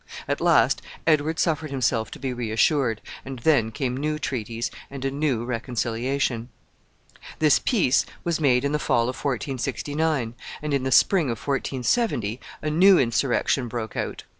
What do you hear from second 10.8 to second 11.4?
the spring of